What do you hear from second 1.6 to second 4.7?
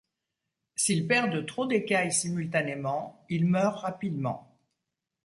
d'écailles simultanément, ils meurent rapidement.